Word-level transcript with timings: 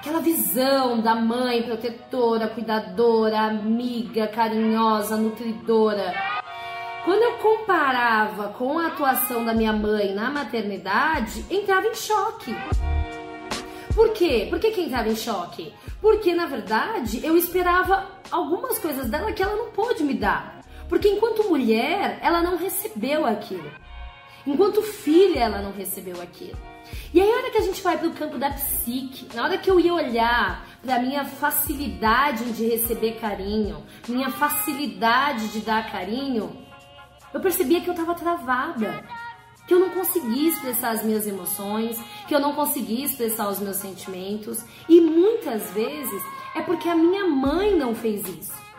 aquela 0.00 0.20
visão 0.20 0.98
da 0.98 1.14
mãe 1.14 1.62
protetora, 1.62 2.48
cuidadora, 2.48 3.38
amiga, 3.40 4.26
carinhosa, 4.28 5.14
nutridora. 5.14 6.14
Quando 7.04 7.22
eu 7.22 7.32
comparava 7.34 8.48
com 8.48 8.78
a 8.78 8.86
atuação 8.86 9.44
da 9.44 9.52
minha 9.52 9.74
mãe 9.74 10.14
na 10.14 10.30
maternidade, 10.30 11.44
entrava 11.50 11.86
em 11.86 11.94
choque. 11.94 12.54
Por 13.94 14.14
quê? 14.14 14.46
Por 14.48 14.58
que, 14.58 14.70
que 14.70 14.80
entrava 14.80 15.10
em 15.10 15.16
choque? 15.16 15.74
Porque 16.00 16.34
na 16.34 16.46
verdade 16.46 17.20
eu 17.22 17.36
esperava 17.36 18.06
algumas 18.30 18.78
coisas 18.78 19.06
dela 19.10 19.32
que 19.32 19.42
ela 19.42 19.54
não 19.54 19.70
pôde 19.70 20.02
me 20.02 20.14
dar. 20.14 20.62
Porque 20.88 21.10
enquanto 21.10 21.48
mulher, 21.48 22.18
ela 22.22 22.42
não 22.42 22.56
recebeu 22.56 23.26
aquilo. 23.26 23.70
Enquanto 24.46 24.80
filha, 24.80 25.40
ela 25.40 25.60
não 25.60 25.72
recebeu 25.72 26.22
aquilo. 26.22 26.69
E 27.12 27.20
aí, 27.20 27.30
a 27.30 27.36
hora 27.36 27.50
que 27.50 27.58
a 27.58 27.62
gente 27.62 27.82
vai 27.82 27.98
para 27.98 28.08
o 28.08 28.14
campo 28.14 28.38
da 28.38 28.50
psique, 28.50 29.34
na 29.34 29.44
hora 29.44 29.58
que 29.58 29.70
eu 29.70 29.80
ia 29.80 29.92
olhar 29.92 30.66
para 30.82 31.00
minha 31.00 31.24
facilidade 31.24 32.52
de 32.52 32.66
receber 32.66 33.18
carinho, 33.20 33.82
minha 34.08 34.30
facilidade 34.30 35.48
de 35.48 35.60
dar 35.60 35.90
carinho, 35.90 36.56
eu 37.32 37.40
percebia 37.40 37.80
que 37.80 37.88
eu 37.88 37.94
estava 37.94 38.14
travada, 38.14 39.04
que 39.66 39.74
eu 39.74 39.78
não 39.78 39.90
conseguia 39.90 40.48
expressar 40.48 40.90
as 40.90 41.04
minhas 41.04 41.26
emoções, 41.26 42.00
que 42.26 42.34
eu 42.34 42.40
não 42.40 42.54
conseguia 42.54 43.04
expressar 43.04 43.48
os 43.48 43.60
meus 43.60 43.76
sentimentos, 43.76 44.64
e 44.88 45.00
muitas 45.00 45.70
vezes 45.70 46.22
é 46.56 46.60
porque 46.60 46.88
a 46.88 46.94
minha 46.94 47.26
mãe 47.26 47.76
não 47.76 47.94
fez 47.94 48.26
isso. 48.26 48.70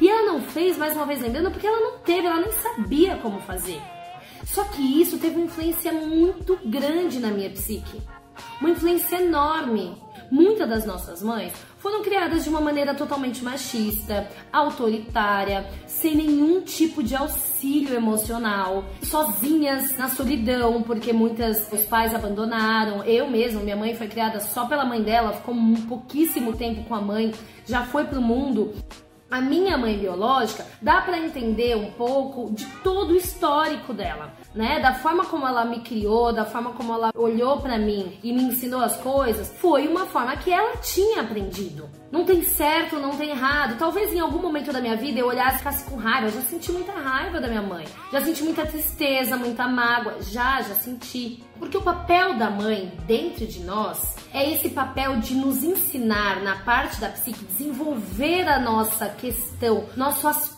E 0.00 0.08
ela 0.08 0.32
não 0.32 0.42
fez, 0.42 0.76
mais 0.76 0.94
uma 0.94 1.06
vez 1.06 1.20
lembrando, 1.20 1.50
porque 1.50 1.66
ela 1.66 1.80
não 1.80 1.98
teve, 2.00 2.26
ela 2.26 2.40
nem 2.40 2.52
sabia 2.52 3.16
como 3.16 3.40
fazer. 3.40 3.80
Só 4.44 4.64
que 4.64 4.82
isso 5.00 5.18
teve 5.18 5.36
uma 5.36 5.46
influência 5.46 5.92
muito 5.92 6.58
grande 6.64 7.18
na 7.18 7.28
minha 7.28 7.50
psique. 7.50 8.00
Uma 8.60 8.70
influência 8.70 9.16
enorme. 9.22 9.96
Muitas 10.30 10.68
das 10.68 10.84
nossas 10.84 11.22
mães 11.22 11.52
foram 11.78 12.02
criadas 12.02 12.42
de 12.42 12.50
uma 12.50 12.60
maneira 12.60 12.94
totalmente 12.94 13.44
machista, 13.44 14.28
autoritária, 14.52 15.64
sem 15.86 16.16
nenhum 16.16 16.60
tipo 16.62 17.00
de 17.00 17.14
auxílio 17.14 17.94
emocional, 17.94 18.84
sozinhas 19.02 19.96
na 19.96 20.08
solidão, 20.08 20.82
porque 20.82 21.12
muitas 21.12 21.70
os 21.70 21.82
pais 21.82 22.12
abandonaram. 22.12 23.04
Eu 23.04 23.30
mesma, 23.30 23.60
minha 23.60 23.76
mãe 23.76 23.94
foi 23.94 24.08
criada 24.08 24.40
só 24.40 24.66
pela 24.66 24.84
mãe 24.84 25.00
dela, 25.00 25.34
ficou 25.34 25.54
um 25.54 25.74
pouquíssimo 25.82 26.56
tempo 26.56 26.82
com 26.88 26.94
a 26.94 27.00
mãe, 27.00 27.32
já 27.64 27.84
foi 27.84 28.04
pro 28.04 28.20
mundo 28.20 28.74
a 29.30 29.40
minha 29.40 29.76
mãe 29.76 29.98
biológica, 29.98 30.64
dá 30.80 31.00
para 31.00 31.18
entender 31.18 31.76
um 31.76 31.90
pouco 31.92 32.52
de 32.52 32.64
todo 32.82 33.10
o 33.10 33.16
histórico 33.16 33.92
dela, 33.92 34.32
né? 34.54 34.80
Da 34.80 34.94
forma 34.94 35.24
como 35.24 35.46
ela 35.46 35.64
me 35.64 35.80
criou, 35.80 36.32
da 36.32 36.44
forma 36.44 36.72
como 36.72 36.94
ela 36.94 37.10
olhou 37.14 37.60
para 37.60 37.78
mim 37.78 38.18
e 38.22 38.32
me 38.32 38.42
ensinou 38.44 38.80
as 38.80 38.96
coisas, 38.96 39.52
foi 39.58 39.88
uma 39.88 40.06
forma 40.06 40.36
que 40.36 40.50
ela 40.50 40.76
tinha 40.76 41.22
aprendido. 41.22 41.88
Não 42.16 42.24
tem 42.24 42.42
certo, 42.42 42.98
não 42.98 43.14
tem 43.14 43.28
errado. 43.28 43.76
Talvez 43.76 44.10
em 44.10 44.18
algum 44.18 44.40
momento 44.40 44.72
da 44.72 44.80
minha 44.80 44.96
vida 44.96 45.20
eu 45.20 45.26
olhasse 45.26 45.56
e 45.56 45.58
ficasse 45.58 45.84
com 45.84 45.96
raiva. 45.96 46.28
Eu 46.28 46.32
já 46.32 46.40
senti 46.40 46.72
muita 46.72 46.92
raiva 46.92 47.38
da 47.42 47.46
minha 47.46 47.60
mãe. 47.60 47.84
Já 48.10 48.22
senti 48.22 48.42
muita 48.42 48.64
tristeza, 48.64 49.36
muita 49.36 49.68
mágoa. 49.68 50.22
Já, 50.22 50.62
já 50.62 50.74
senti. 50.76 51.44
Porque 51.58 51.76
o 51.76 51.82
papel 51.82 52.38
da 52.38 52.48
mãe 52.48 52.90
dentro 53.06 53.46
de 53.46 53.60
nós 53.60 54.16
é 54.32 54.50
esse 54.50 54.70
papel 54.70 55.16
de 55.16 55.34
nos 55.34 55.62
ensinar 55.62 56.40
na 56.40 56.56
parte 56.56 56.98
da 56.98 57.10
psique, 57.10 57.44
desenvolver 57.44 58.48
a 58.48 58.58
nossa 58.58 59.10
questão, 59.10 59.84
nosso 59.94 60.26
aspecto 60.26 60.55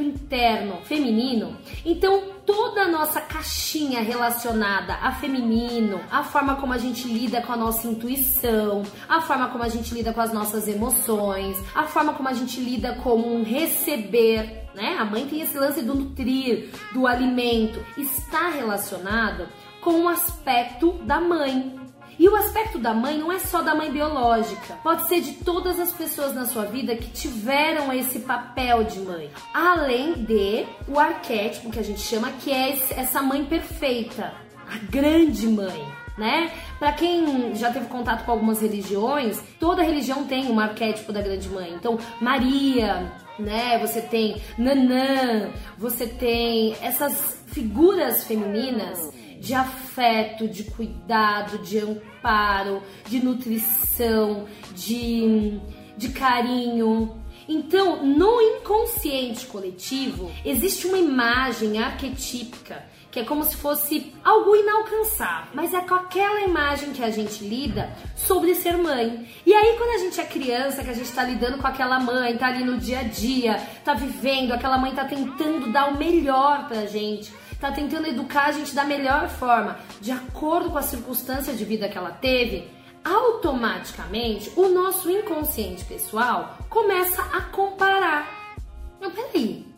interno 0.00 0.76
feminino. 0.84 1.56
Então, 1.84 2.34
toda 2.44 2.82
a 2.82 2.88
nossa 2.88 3.20
caixinha 3.20 4.00
relacionada 4.00 4.94
a 4.94 5.12
feminino, 5.12 6.00
a 6.10 6.22
forma 6.22 6.56
como 6.56 6.72
a 6.72 6.78
gente 6.78 7.08
lida 7.08 7.40
com 7.40 7.52
a 7.52 7.56
nossa 7.56 7.86
intuição, 7.86 8.82
a 9.08 9.20
forma 9.20 9.48
como 9.48 9.64
a 9.64 9.68
gente 9.68 9.94
lida 9.94 10.12
com 10.12 10.20
as 10.20 10.32
nossas 10.32 10.68
emoções, 10.68 11.58
a 11.74 11.84
forma 11.84 12.14
como 12.14 12.28
a 12.28 12.32
gente 12.32 12.60
lida 12.60 12.94
com 12.96 13.16
um 13.16 13.42
receber, 13.42 14.68
né? 14.74 14.96
A 14.98 15.04
mãe 15.04 15.26
tem 15.26 15.40
esse 15.40 15.56
lance 15.56 15.82
do 15.82 15.94
nutrir, 15.94 16.70
do 16.92 17.06
alimento, 17.06 17.84
está 17.96 18.48
relacionado 18.48 19.48
com 19.80 20.04
o 20.04 20.08
aspecto 20.08 20.92
da 21.04 21.20
mãe. 21.20 21.83
E 22.18 22.28
o 22.28 22.36
aspecto 22.36 22.78
da 22.78 22.94
mãe 22.94 23.18
não 23.18 23.32
é 23.32 23.38
só 23.38 23.62
da 23.62 23.74
mãe 23.74 23.90
biológica, 23.90 24.78
pode 24.82 25.08
ser 25.08 25.20
de 25.20 25.32
todas 25.32 25.78
as 25.80 25.92
pessoas 25.92 26.34
na 26.34 26.46
sua 26.46 26.64
vida 26.64 26.96
que 26.96 27.10
tiveram 27.10 27.92
esse 27.92 28.20
papel 28.20 28.84
de 28.84 29.00
mãe. 29.00 29.30
Além 29.52 30.14
de 30.14 30.66
o 30.88 30.98
arquétipo 30.98 31.70
que 31.70 31.78
a 31.78 31.84
gente 31.84 32.00
chama 32.00 32.30
que 32.32 32.52
é 32.52 32.78
essa 32.96 33.22
mãe 33.22 33.44
perfeita, 33.44 34.32
a 34.68 34.78
grande 34.90 35.46
mãe 35.46 36.04
né? 36.16 36.50
Para 36.78 36.92
quem 36.92 37.54
já 37.54 37.72
teve 37.72 37.86
contato 37.86 38.24
com 38.24 38.32
algumas 38.32 38.60
religiões, 38.60 39.42
toda 39.58 39.82
religião 39.82 40.24
tem 40.24 40.50
um 40.50 40.60
arquétipo 40.60 41.12
da 41.12 41.20
grande 41.20 41.48
mãe. 41.48 41.72
Então, 41.74 41.98
Maria, 42.20 43.12
né? 43.38 43.78
Você 43.78 44.00
tem 44.00 44.40
Nanã, 44.56 45.50
você 45.76 46.06
tem 46.06 46.76
essas 46.80 47.42
figuras 47.48 48.24
femininas 48.24 49.12
de 49.44 49.52
afeto, 49.52 50.48
de 50.48 50.64
cuidado, 50.64 51.58
de 51.58 51.78
amparo, 51.78 52.82
de 53.06 53.22
nutrição, 53.22 54.46
de, 54.74 55.60
de 55.98 56.08
carinho. 56.08 57.20
Então, 57.46 58.06
no 58.06 58.40
inconsciente 58.40 59.46
coletivo, 59.46 60.32
existe 60.46 60.86
uma 60.86 60.96
imagem 60.96 61.78
arquetípica 61.78 62.82
que 63.14 63.20
é 63.20 63.24
como 63.24 63.44
se 63.44 63.54
fosse 63.54 64.12
algo 64.24 64.56
inalcançável, 64.56 65.52
mas 65.54 65.72
é 65.72 65.80
com 65.82 65.94
aquela 65.94 66.40
imagem 66.40 66.92
que 66.92 67.00
a 67.00 67.10
gente 67.10 67.44
lida 67.44 67.96
sobre 68.16 68.56
ser 68.56 68.76
mãe. 68.76 69.24
E 69.46 69.54
aí, 69.54 69.76
quando 69.78 69.90
a 69.90 69.98
gente 69.98 70.20
é 70.20 70.24
criança, 70.24 70.82
que 70.82 70.90
a 70.90 70.94
gente 70.94 71.12
tá 71.12 71.22
lidando 71.22 71.58
com 71.58 71.66
aquela 71.68 72.00
mãe, 72.00 72.36
tá 72.36 72.48
ali 72.48 72.64
no 72.64 72.76
dia 72.76 72.98
a 72.98 73.02
dia, 73.04 73.62
tá 73.84 73.94
vivendo, 73.94 74.50
aquela 74.50 74.76
mãe 74.76 74.92
tá 74.96 75.04
tentando 75.04 75.70
dar 75.70 75.90
o 75.90 75.96
melhor 75.96 76.66
pra 76.66 76.86
gente 76.86 77.32
está 77.52 77.70
tentando 77.70 78.08
educar 78.08 78.46
a 78.46 78.52
gente 78.52 78.74
da 78.74 78.84
melhor 78.84 79.28
forma, 79.28 79.78
de 79.98 80.10
acordo 80.10 80.70
com 80.70 80.76
a 80.76 80.82
circunstância 80.82 81.54
de 81.54 81.64
vida 81.64 81.88
que 81.88 81.96
ela 81.96 82.10
teve, 82.10 82.68
automaticamente 83.02 84.52
o 84.56 84.68
nosso 84.68 85.08
inconsciente 85.08 85.82
pessoal 85.84 86.58
começa 86.68 87.22
a 87.22 87.40
comparar. 87.42 88.58
Não, 89.00 89.10
peraí. 89.10 89.73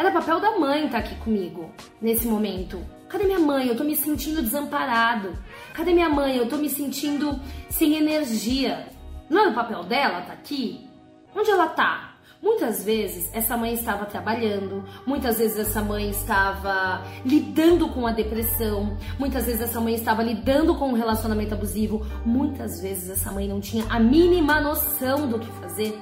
Era 0.00 0.10
papel 0.10 0.40
da 0.40 0.58
mãe 0.58 0.86
estar 0.86 1.02
tá 1.02 1.06
aqui 1.06 1.14
comigo 1.16 1.70
nesse 2.00 2.26
momento. 2.26 2.82
Cadê 3.06 3.24
minha 3.24 3.38
mãe? 3.38 3.68
Eu 3.68 3.76
tô 3.76 3.84
me 3.84 3.94
sentindo 3.94 4.40
desamparado. 4.40 5.36
Cadê 5.74 5.92
minha 5.92 6.08
mãe? 6.08 6.38
Eu 6.38 6.48
tô 6.48 6.56
me 6.56 6.70
sentindo 6.70 7.38
sem 7.68 7.96
energia. 7.96 8.88
Não 9.28 9.44
é 9.44 9.48
o 9.48 9.54
papel 9.54 9.84
dela 9.84 10.22
tá 10.22 10.32
aqui? 10.32 10.88
Onde 11.36 11.50
ela 11.50 11.66
tá? 11.66 12.14
Muitas 12.42 12.82
vezes 12.82 13.28
essa 13.34 13.58
mãe 13.58 13.74
estava 13.74 14.06
trabalhando, 14.06 14.82
muitas 15.06 15.36
vezes 15.36 15.58
essa 15.58 15.82
mãe 15.82 16.08
estava 16.08 17.04
lidando 17.22 17.86
com 17.90 18.06
a 18.06 18.12
depressão, 18.12 18.96
muitas 19.18 19.44
vezes 19.44 19.60
essa 19.60 19.82
mãe 19.82 19.94
estava 19.94 20.22
lidando 20.22 20.74
com 20.76 20.88
um 20.88 20.94
relacionamento 20.94 21.52
abusivo, 21.52 22.06
muitas 22.24 22.80
vezes 22.80 23.10
essa 23.10 23.30
mãe 23.30 23.46
não 23.46 23.60
tinha 23.60 23.84
a 23.90 24.00
mínima 24.00 24.62
noção 24.62 25.28
do 25.28 25.38
que 25.38 25.52
fazer. 25.60 26.00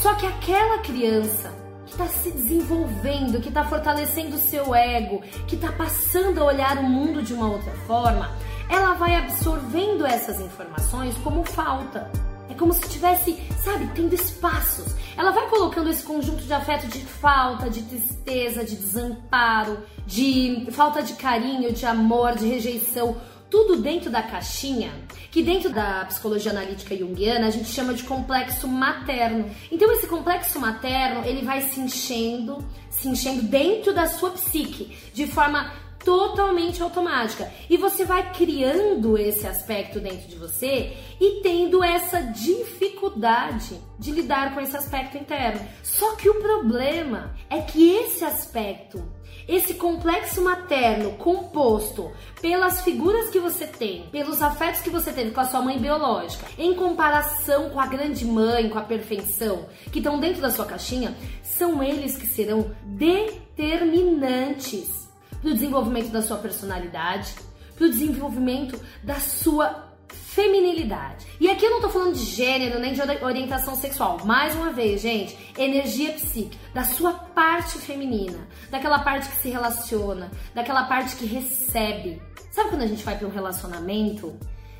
Só 0.00 0.14
que 0.14 0.24
aquela 0.24 0.78
criança 0.78 1.63
está 1.94 2.08
se 2.08 2.30
desenvolvendo, 2.30 3.40
que 3.40 3.48
está 3.48 3.64
fortalecendo 3.64 4.34
o 4.34 4.38
seu 4.38 4.74
ego, 4.74 5.22
que 5.46 5.54
está 5.54 5.70
passando 5.70 6.40
a 6.40 6.44
olhar 6.44 6.76
o 6.78 6.82
mundo 6.82 7.22
de 7.22 7.32
uma 7.32 7.48
outra 7.48 7.72
forma, 7.86 8.30
ela 8.68 8.94
vai 8.94 9.14
absorvendo 9.14 10.04
essas 10.04 10.40
informações 10.40 11.16
como 11.18 11.44
falta. 11.44 12.10
É 12.50 12.54
como 12.54 12.74
se 12.74 12.82
estivesse, 12.82 13.40
sabe, 13.62 13.88
tendo 13.94 14.14
espaços. 14.14 14.94
Ela 15.16 15.30
vai 15.30 15.48
colocando 15.48 15.88
esse 15.88 16.02
conjunto 16.02 16.42
de 16.42 16.52
afeto 16.52 16.88
de 16.88 16.98
falta, 16.98 17.70
de 17.70 17.82
tristeza, 17.82 18.64
de 18.64 18.76
desamparo, 18.76 19.78
de 20.06 20.66
falta 20.72 21.02
de 21.02 21.14
carinho, 21.14 21.72
de 21.72 21.86
amor, 21.86 22.34
de 22.34 22.46
rejeição, 22.46 23.16
tudo 23.54 23.76
dentro 23.76 24.10
da 24.10 24.20
caixinha, 24.20 24.90
que 25.30 25.40
dentro 25.40 25.70
da 25.70 26.04
psicologia 26.06 26.50
analítica 26.50 26.96
junguiana 26.96 27.46
a 27.46 27.50
gente 27.50 27.68
chama 27.68 27.94
de 27.94 28.02
complexo 28.02 28.66
materno. 28.66 29.48
Então 29.70 29.92
esse 29.92 30.08
complexo 30.08 30.58
materno, 30.58 31.24
ele 31.24 31.46
vai 31.46 31.60
se 31.60 31.78
enchendo, 31.78 32.66
se 32.90 33.06
enchendo 33.06 33.42
dentro 33.42 33.94
da 33.94 34.08
sua 34.08 34.32
psique, 34.32 34.98
de 35.14 35.28
forma 35.28 35.72
totalmente 36.04 36.82
automática. 36.82 37.48
E 37.70 37.76
você 37.76 38.04
vai 38.04 38.32
criando 38.32 39.16
esse 39.16 39.46
aspecto 39.46 40.00
dentro 40.00 40.26
de 40.26 40.34
você 40.34 40.92
e 41.20 41.40
tendo 41.40 41.84
essa 41.84 42.22
dificuldade 42.22 43.80
de 44.00 44.10
lidar 44.10 44.52
com 44.52 44.60
esse 44.60 44.76
aspecto 44.76 45.16
interno. 45.16 45.64
Só 45.80 46.16
que 46.16 46.28
o 46.28 46.42
problema 46.42 47.32
é 47.48 47.60
que 47.60 47.92
esse 47.98 48.24
aspecto 48.24 49.00
esse 49.46 49.74
complexo 49.74 50.42
materno 50.42 51.12
composto 51.12 52.10
pelas 52.40 52.80
figuras 52.82 53.28
que 53.30 53.38
você 53.38 53.64
tem, 53.66 54.08
pelos 54.10 54.40
afetos 54.42 54.80
que 54.80 54.90
você 54.90 55.12
teve 55.12 55.30
com 55.32 55.40
a 55.40 55.44
sua 55.44 55.60
mãe 55.60 55.78
biológica, 55.78 56.46
em 56.58 56.74
comparação 56.74 57.70
com 57.70 57.80
a 57.80 57.86
grande 57.86 58.24
mãe, 58.24 58.68
com 58.68 58.78
a 58.78 58.82
perfeição, 58.82 59.66
que 59.92 59.98
estão 59.98 60.18
dentro 60.18 60.42
da 60.42 60.50
sua 60.50 60.64
caixinha, 60.64 61.14
são 61.42 61.82
eles 61.82 62.16
que 62.16 62.26
serão 62.26 62.70
determinantes 62.84 65.04
para 65.40 65.50
o 65.50 65.54
desenvolvimento 65.54 66.10
da 66.10 66.22
sua 66.22 66.38
personalidade, 66.38 67.34
para 67.76 67.86
o 67.86 67.90
desenvolvimento 67.90 68.80
da 69.02 69.16
sua 69.16 69.93
feminilidade. 70.34 71.26
E 71.38 71.48
aqui 71.48 71.64
eu 71.64 71.70
não 71.70 71.80
tô 71.80 71.88
falando 71.88 72.14
de 72.14 72.24
gênero 72.24 72.80
nem 72.80 72.92
de 72.92 73.00
orientação 73.24 73.76
sexual. 73.76 74.18
Mais 74.24 74.52
uma 74.56 74.72
vez, 74.72 75.00
gente, 75.00 75.38
energia 75.56 76.12
psíquica, 76.12 76.58
da 76.74 76.82
sua 76.82 77.12
parte 77.12 77.78
feminina, 77.78 78.48
daquela 78.68 78.98
parte 78.98 79.28
que 79.28 79.36
se 79.36 79.48
relaciona, 79.48 80.32
daquela 80.52 80.84
parte 80.84 81.14
que 81.14 81.24
recebe. 81.24 82.20
Sabe 82.50 82.70
quando 82.70 82.82
a 82.82 82.86
gente 82.88 83.04
vai 83.04 83.16
para 83.16 83.28
um 83.28 83.30
relacionamento 83.30 84.36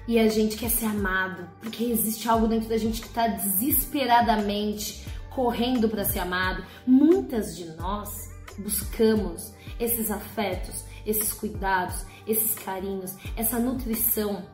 e 0.08 0.18
a 0.18 0.28
gente 0.28 0.56
quer 0.56 0.70
ser 0.70 0.86
amado, 0.86 1.48
porque 1.60 1.84
existe 1.84 2.28
algo 2.28 2.48
dentro 2.48 2.68
da 2.68 2.76
gente 2.76 3.00
que 3.00 3.08
tá 3.08 3.28
desesperadamente 3.28 5.06
correndo 5.30 5.88
para 5.88 6.04
ser 6.04 6.18
amado? 6.18 6.64
Muitas 6.84 7.56
de 7.56 7.66
nós 7.76 8.28
buscamos 8.58 9.52
esses 9.78 10.10
afetos, 10.10 10.84
esses 11.06 11.32
cuidados, 11.32 12.04
esses 12.26 12.54
carinhos, 12.56 13.14
essa 13.36 13.58
nutrição 13.60 14.44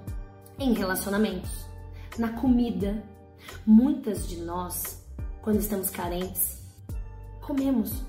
em 0.60 0.74
relacionamentos, 0.74 1.66
na 2.18 2.28
comida. 2.28 3.02
Muitas 3.66 4.28
de 4.28 4.36
nós, 4.36 5.02
quando 5.40 5.58
estamos 5.58 5.88
carentes, 5.88 6.60
comemos. 7.40 8.02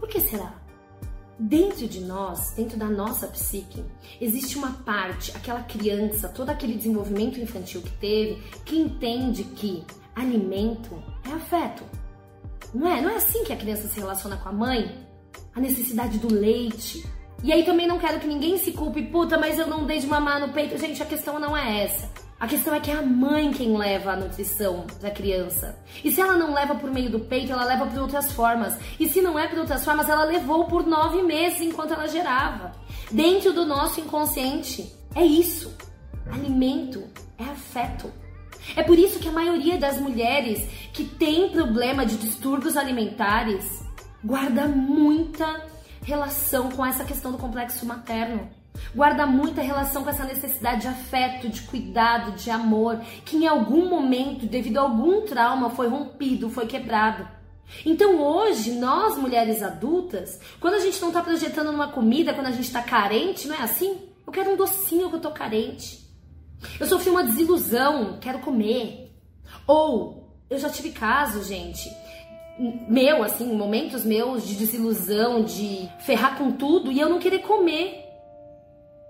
Por 0.00 0.08
que 0.08 0.20
será? 0.20 0.54
Dentro 1.38 1.86
de 1.86 2.00
nós, 2.00 2.52
dentro 2.52 2.78
da 2.78 2.86
nossa 2.86 3.26
psique, 3.26 3.84
existe 4.20 4.56
uma 4.56 4.72
parte, 4.72 5.36
aquela 5.36 5.62
criança, 5.62 6.28
todo 6.28 6.48
aquele 6.48 6.76
desenvolvimento 6.76 7.38
infantil 7.38 7.82
que 7.82 7.92
teve, 7.98 8.40
que 8.64 8.76
entende 8.76 9.44
que 9.44 9.84
alimento 10.14 11.02
é 11.28 11.32
afeto. 11.32 11.84
Não 12.72 12.88
é? 12.88 13.02
Não 13.02 13.10
é 13.10 13.16
assim 13.16 13.44
que 13.44 13.52
a 13.52 13.56
criança 13.56 13.88
se 13.88 14.00
relaciona 14.00 14.36
com 14.36 14.48
a 14.48 14.52
mãe? 14.52 15.06
A 15.54 15.60
necessidade 15.60 16.18
do 16.18 16.32
leite, 16.32 17.06
e 17.44 17.52
aí 17.52 17.62
também 17.62 17.86
não 17.86 17.98
quero 17.98 18.18
que 18.18 18.26
ninguém 18.26 18.56
se 18.56 18.72
culpe, 18.72 19.02
puta, 19.02 19.36
mas 19.36 19.58
eu 19.58 19.66
não 19.66 19.84
dei 19.84 19.98
de 19.98 20.06
mamar 20.06 20.40
no 20.40 20.48
peito. 20.48 20.78
Gente, 20.78 21.02
a 21.02 21.06
questão 21.06 21.38
não 21.38 21.54
é 21.54 21.84
essa. 21.84 22.10
A 22.40 22.46
questão 22.46 22.74
é 22.74 22.80
que 22.80 22.90
é 22.90 22.94
a 22.94 23.02
mãe 23.02 23.52
quem 23.52 23.76
leva 23.76 24.12
a 24.12 24.16
nutrição 24.16 24.86
da 24.98 25.10
criança. 25.10 25.78
E 26.02 26.10
se 26.10 26.22
ela 26.22 26.38
não 26.38 26.54
leva 26.54 26.74
por 26.74 26.90
meio 26.90 27.10
do 27.10 27.20
peito, 27.20 27.52
ela 27.52 27.66
leva 27.66 27.84
por 27.84 27.98
outras 28.00 28.32
formas. 28.32 28.78
E 28.98 29.06
se 29.06 29.20
não 29.20 29.38
é 29.38 29.46
por 29.46 29.58
outras 29.58 29.84
formas, 29.84 30.08
ela 30.08 30.24
levou 30.24 30.64
por 30.64 30.86
nove 30.86 31.20
meses 31.20 31.60
enquanto 31.60 31.92
ela 31.92 32.08
gerava. 32.08 32.72
Dentro 33.10 33.52
do 33.52 33.66
nosso 33.66 34.00
inconsciente. 34.00 34.90
É 35.14 35.22
isso. 35.22 35.76
Alimento 36.32 37.04
é 37.38 37.44
afeto. 37.44 38.10
É 38.74 38.82
por 38.82 38.98
isso 38.98 39.18
que 39.18 39.28
a 39.28 39.32
maioria 39.32 39.76
das 39.76 40.00
mulheres 40.00 40.66
que 40.94 41.04
tem 41.04 41.50
problema 41.50 42.06
de 42.06 42.16
distúrbios 42.16 42.74
alimentares 42.74 43.84
guarda 44.24 44.66
muita 44.66 45.73
relação 46.04 46.70
com 46.70 46.84
essa 46.84 47.04
questão 47.04 47.32
do 47.32 47.38
complexo 47.38 47.84
materno. 47.86 48.48
Guarda 48.94 49.26
muita 49.26 49.62
relação 49.62 50.04
com 50.04 50.10
essa 50.10 50.24
necessidade 50.24 50.82
de 50.82 50.88
afeto, 50.88 51.48
de 51.48 51.62
cuidado, 51.62 52.32
de 52.32 52.50
amor, 52.50 53.00
que 53.24 53.36
em 53.36 53.46
algum 53.46 53.88
momento, 53.88 54.46
devido 54.46 54.78
a 54.78 54.82
algum 54.82 55.22
trauma, 55.22 55.70
foi 55.70 55.88
rompido, 55.88 56.50
foi 56.50 56.66
quebrado. 56.66 57.26
Então 57.84 58.20
hoje, 58.20 58.72
nós 58.72 59.16
mulheres 59.16 59.62
adultas, 59.62 60.38
quando 60.60 60.74
a 60.74 60.80
gente 60.80 61.00
não 61.00 61.08
está 61.08 61.22
projetando 61.22 61.72
numa 61.72 61.88
comida, 61.88 62.34
quando 62.34 62.48
a 62.48 62.52
gente 62.52 62.66
está 62.66 62.82
carente, 62.82 63.48
não 63.48 63.54
é 63.54 63.62
assim? 63.62 63.98
Eu 64.26 64.32
quero 64.32 64.52
um 64.52 64.56
docinho 64.56 65.08
que 65.08 65.16
eu 65.16 65.20
tô 65.20 65.30
carente. 65.30 66.04
Eu 66.78 66.86
sofri 66.86 67.10
uma 67.10 67.24
desilusão, 67.24 68.18
quero 68.20 68.40
comer. 68.40 69.12
Ou 69.66 70.30
eu 70.50 70.58
já 70.58 70.68
tive 70.68 70.90
caso, 70.90 71.42
gente, 71.42 71.90
meu, 72.58 73.22
assim, 73.22 73.54
momentos 73.54 74.04
meus 74.04 74.46
de 74.46 74.54
desilusão, 74.54 75.42
de 75.42 75.88
ferrar 75.98 76.38
com 76.38 76.52
tudo 76.52 76.92
e 76.92 77.00
eu 77.00 77.08
não 77.08 77.18
querer 77.18 77.40
comer. 77.40 78.02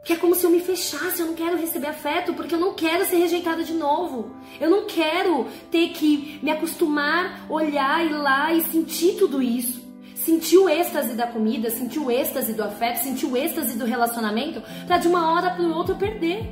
Que 0.02 0.12
é 0.12 0.16
como 0.16 0.34
se 0.34 0.44
eu 0.44 0.50
me 0.50 0.60
fechasse, 0.60 1.20
eu 1.20 1.26
não 1.26 1.34
quero 1.34 1.56
receber 1.56 1.86
afeto, 1.86 2.34
porque 2.34 2.54
eu 2.54 2.60
não 2.60 2.74
quero 2.74 3.06
ser 3.06 3.16
rejeitada 3.16 3.64
de 3.64 3.72
novo. 3.72 4.36
Eu 4.60 4.68
não 4.68 4.86
quero 4.86 5.46
ter 5.70 5.88
que 5.90 6.38
me 6.42 6.50
acostumar, 6.50 7.46
olhar, 7.48 8.04
ir 8.04 8.12
lá 8.12 8.52
e 8.52 8.60
sentir 8.62 9.16
tudo 9.16 9.42
isso. 9.42 9.82
Sentir 10.14 10.58
o 10.58 10.68
êxtase 10.68 11.14
da 11.14 11.26
comida, 11.26 11.70
sentir 11.70 11.98
o 11.98 12.10
êxtase 12.10 12.52
do 12.52 12.62
afeto, 12.62 13.02
sentir 13.02 13.26
o 13.26 13.36
êxtase 13.36 13.78
do 13.78 13.84
relacionamento, 13.84 14.62
pra 14.86 14.98
de 14.98 15.08
uma 15.08 15.32
hora 15.32 15.50
para 15.50 15.66
outra 15.66 15.94
perder. 15.94 16.50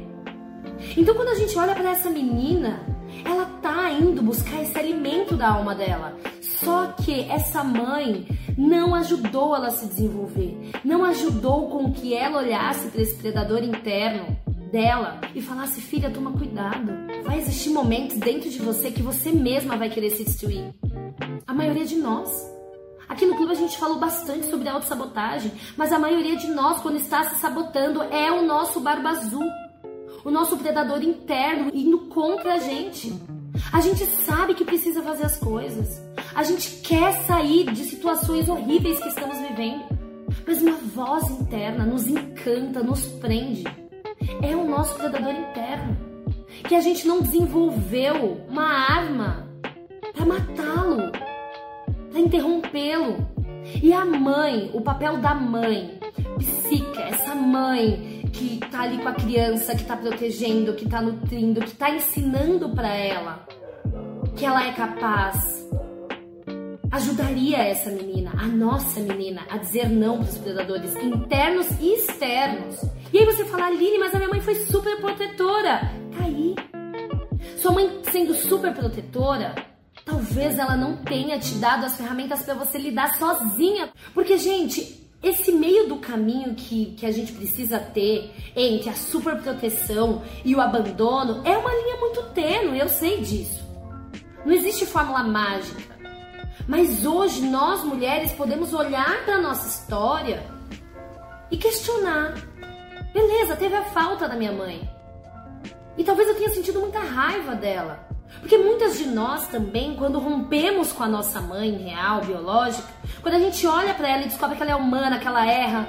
Então 0.96 1.14
quando 1.14 1.28
a 1.28 1.34
gente 1.34 1.56
olha 1.58 1.74
para 1.74 1.90
essa 1.90 2.10
menina, 2.10 2.86
ela 3.24 3.46
tá 3.62 3.90
indo 3.92 4.22
buscar 4.22 4.62
esse 4.62 4.76
alimento 4.78 5.36
da 5.36 5.48
alma 5.48 5.74
dela. 5.74 6.16
Só 6.64 6.88
que 6.92 7.22
essa 7.28 7.64
mãe 7.64 8.26
não 8.56 8.94
ajudou 8.94 9.54
ela 9.56 9.68
a 9.68 9.70
se 9.70 9.86
desenvolver, 9.86 10.56
não 10.84 11.04
ajudou 11.04 11.68
com 11.68 11.92
que 11.92 12.14
ela 12.14 12.38
olhasse 12.38 12.88
para 12.88 13.02
esse 13.02 13.16
predador 13.16 13.62
interno 13.62 14.36
dela 14.70 15.20
e 15.34 15.42
falasse: 15.42 15.80
filha, 15.80 16.10
toma 16.10 16.32
cuidado. 16.32 16.92
Vai 17.24 17.38
existir 17.38 17.70
momentos 17.70 18.16
dentro 18.16 18.48
de 18.48 18.58
você 18.58 18.90
que 18.90 19.02
você 19.02 19.32
mesma 19.32 19.76
vai 19.76 19.90
querer 19.90 20.10
se 20.10 20.24
destruir. 20.24 20.72
A 21.46 21.52
maioria 21.52 21.84
de 21.84 21.96
nós. 21.96 22.50
Aqui 23.08 23.26
no 23.26 23.36
clube 23.36 23.52
a 23.52 23.56
gente 23.56 23.76
falou 23.76 23.98
bastante 23.98 24.46
sobre 24.46 24.68
autossabotagem, 24.68 25.52
mas 25.76 25.92
a 25.92 25.98
maioria 25.98 26.34
de 26.34 26.46
nós, 26.46 26.80
quando 26.80 26.96
está 26.96 27.24
se 27.24 27.36
sabotando, 27.36 28.02
é 28.04 28.32
o 28.32 28.46
nosso 28.46 28.80
barba 28.80 29.10
azul, 29.10 29.46
o 30.24 30.30
nosso 30.30 30.56
predador 30.56 31.02
interno 31.02 31.70
indo 31.74 32.06
contra 32.06 32.54
a 32.54 32.58
gente. 32.58 33.12
A 33.70 33.82
gente 33.82 34.06
sabe 34.06 34.54
que 34.54 34.64
precisa 34.64 35.02
fazer 35.02 35.26
as 35.26 35.36
coisas. 35.36 36.11
A 36.34 36.42
gente 36.42 36.80
quer 36.82 37.12
sair 37.24 37.70
de 37.72 37.84
situações 37.84 38.48
horríveis 38.48 38.98
que 38.98 39.08
estamos 39.08 39.38
vivendo. 39.38 39.84
Mas 40.46 40.62
uma 40.62 40.76
voz 40.76 41.30
interna 41.30 41.84
nos 41.84 42.06
encanta, 42.06 42.82
nos 42.82 43.04
prende. 43.06 43.64
É 44.42 44.56
o 44.56 44.66
nosso 44.66 44.94
predador 44.94 45.34
interno. 45.34 45.96
Que 46.68 46.74
a 46.74 46.80
gente 46.80 47.06
não 47.06 47.20
desenvolveu 47.20 48.40
uma 48.48 48.64
arma 48.64 49.48
para 50.14 50.24
matá-lo, 50.24 51.12
para 52.10 52.20
interrompê-lo. 52.20 53.26
E 53.82 53.92
a 53.92 54.04
mãe, 54.04 54.70
o 54.72 54.80
papel 54.80 55.18
da 55.18 55.34
mãe, 55.34 55.98
psica, 56.38 57.02
essa 57.02 57.34
mãe 57.34 58.22
que 58.32 58.58
tá 58.70 58.82
ali 58.82 58.98
com 58.98 59.08
a 59.08 59.12
criança, 59.12 59.76
que 59.76 59.84
tá 59.84 59.96
protegendo, 59.96 60.72
que 60.74 60.88
tá 60.88 61.02
nutrindo, 61.02 61.60
que 61.60 61.74
tá 61.74 61.90
ensinando 61.90 62.70
para 62.70 62.88
ela 62.88 63.46
que 64.36 64.44
ela 64.44 64.66
é 64.66 64.72
capaz 64.72 65.61
ajudaria 66.92 67.56
essa 67.56 67.90
menina, 67.90 68.32
a 68.38 68.46
nossa 68.46 69.00
menina, 69.00 69.46
a 69.48 69.56
dizer 69.56 69.88
não 69.88 70.18
para 70.18 70.28
os 70.28 70.36
predadores 70.36 70.94
internos 70.96 71.66
e 71.80 71.94
externos. 71.94 72.76
E 73.10 73.18
aí 73.18 73.24
você 73.24 73.46
fala, 73.46 73.66
Aline, 73.66 73.98
mas 73.98 74.14
a 74.14 74.18
minha 74.18 74.28
mãe 74.28 74.42
foi 74.42 74.54
super 74.66 75.00
protetora. 75.00 75.90
Tá 76.16 76.24
aí. 76.24 76.54
Sua 77.56 77.72
mãe 77.72 78.00
sendo 78.10 78.34
super 78.34 78.74
protetora, 78.74 79.54
talvez 80.04 80.58
ela 80.58 80.76
não 80.76 80.98
tenha 80.98 81.38
te 81.38 81.54
dado 81.54 81.86
as 81.86 81.96
ferramentas 81.96 82.42
para 82.42 82.54
você 82.54 82.76
lidar 82.76 83.16
sozinha. 83.16 83.90
Porque, 84.12 84.36
gente, 84.36 85.10
esse 85.22 85.50
meio 85.50 85.88
do 85.88 85.96
caminho 85.96 86.54
que, 86.54 86.94
que 86.96 87.06
a 87.06 87.10
gente 87.10 87.32
precisa 87.32 87.78
ter 87.78 88.30
entre 88.54 88.90
a 88.90 88.94
superproteção 88.94 90.22
e 90.44 90.54
o 90.54 90.60
abandono 90.60 91.40
é 91.46 91.56
uma 91.56 91.70
linha 91.70 91.96
muito 91.96 92.22
tênue, 92.34 92.78
eu 92.78 92.88
sei 92.88 93.22
disso. 93.22 93.62
Não 94.44 94.52
existe 94.52 94.84
fórmula 94.84 95.22
mágica. 95.22 95.91
Mas 96.66 97.04
hoje 97.04 97.42
nós 97.42 97.82
mulheres 97.84 98.32
podemos 98.32 98.72
olhar 98.72 99.24
para 99.24 99.40
nossa 99.40 99.68
história 99.68 100.44
e 101.50 101.56
questionar. 101.56 102.34
Beleza, 103.12 103.56
teve 103.56 103.74
a 103.74 103.84
falta 103.84 104.28
da 104.28 104.36
minha 104.36 104.52
mãe. 104.52 104.88
E 105.96 106.04
talvez 106.04 106.28
eu 106.28 106.36
tenha 106.36 106.50
sentido 106.50 106.80
muita 106.80 107.00
raiva 107.00 107.54
dela. 107.54 108.08
Porque 108.40 108.56
muitas 108.56 108.98
de 108.98 109.06
nós 109.06 109.46
também, 109.48 109.94
quando 109.94 110.18
rompemos 110.18 110.92
com 110.92 111.02
a 111.02 111.08
nossa 111.08 111.40
mãe 111.40 111.70
real, 111.76 112.22
biológica, 112.22 112.88
quando 113.20 113.34
a 113.34 113.38
gente 113.38 113.66
olha 113.66 113.92
para 113.94 114.08
ela 114.08 114.22
e 114.22 114.28
descobre 114.28 114.56
que 114.56 114.62
ela 114.62 114.72
é 114.72 114.76
humana, 114.76 115.18
que 115.18 115.28
ela 115.28 115.46
erra, 115.46 115.88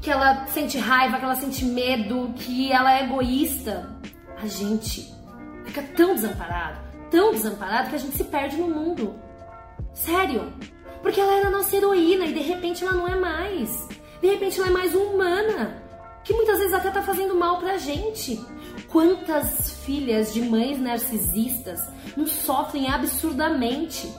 que 0.00 0.10
ela 0.10 0.46
sente 0.46 0.78
raiva, 0.78 1.18
que 1.18 1.24
ela 1.24 1.36
sente 1.36 1.64
medo, 1.64 2.32
que 2.36 2.72
ela 2.72 2.98
é 2.98 3.04
egoísta, 3.04 3.88
a 4.36 4.46
gente 4.46 5.14
fica 5.64 5.82
tão 5.94 6.14
desamparado, 6.14 6.80
tão 7.10 7.32
desamparado 7.32 7.90
que 7.90 7.96
a 7.96 7.98
gente 7.98 8.16
se 8.16 8.24
perde 8.24 8.56
no 8.56 8.68
mundo. 8.68 9.14
Sério. 9.94 10.52
Porque 11.02 11.20
ela 11.20 11.34
era 11.34 11.50
nossa 11.50 11.76
heroína 11.76 12.26
e 12.26 12.32
de 12.32 12.40
repente 12.40 12.84
ela 12.84 12.92
não 12.92 13.08
é 13.08 13.16
mais. 13.16 13.88
De 14.20 14.28
repente 14.28 14.58
ela 14.60 14.68
é 14.68 14.72
mais 14.72 14.94
humana, 14.94 15.82
que 16.22 16.32
muitas 16.32 16.58
vezes 16.58 16.72
até 16.72 16.90
tá 16.90 17.02
fazendo 17.02 17.34
mal 17.34 17.58
pra 17.58 17.76
gente. 17.76 18.40
Quantas 18.88 19.72
filhas 19.84 20.32
de 20.32 20.42
mães 20.42 20.78
narcisistas 20.78 21.80
não 22.16 22.26
sofrem 22.26 22.88
absurdamente? 22.88 24.12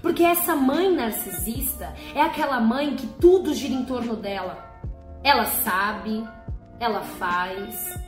Porque 0.00 0.22
essa 0.22 0.56
mãe 0.56 0.90
narcisista 0.90 1.94
é 2.14 2.22
aquela 2.22 2.60
mãe 2.60 2.96
que 2.96 3.06
tudo 3.06 3.52
gira 3.52 3.74
em 3.74 3.84
torno 3.84 4.16
dela. 4.16 4.70
Ela 5.22 5.44
sabe, 5.44 6.26
ela 6.78 7.02
faz, 7.02 7.98